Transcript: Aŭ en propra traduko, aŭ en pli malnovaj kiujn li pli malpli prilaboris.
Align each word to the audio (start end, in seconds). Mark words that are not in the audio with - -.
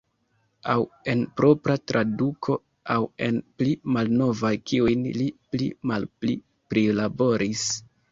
Aŭ 0.71 0.75
en 1.11 1.19
propra 1.41 1.73
traduko, 1.91 2.55
aŭ 2.93 2.97
en 3.25 3.37
pli 3.59 3.75
malnovaj 3.97 4.51
kiujn 4.71 5.05
li 5.19 5.27
pli 5.53 5.69
malpli 5.93 6.39
prilaboris. 6.73 7.67